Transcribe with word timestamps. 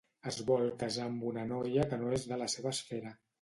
Es 0.29 0.37
vol 0.45 0.63
casar 0.83 1.03
amb 1.09 1.25
una 1.33 1.43
noia 1.51 1.85
que 1.93 2.01
no 2.01 2.11
és 2.19 2.27
de 2.33 2.41
la 2.45 2.49
seva 2.57 2.73
esfera. 2.79 3.15